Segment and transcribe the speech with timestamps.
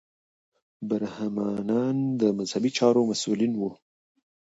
[0.89, 3.71] برهمنان د مذهبي چارو مسوولین وو.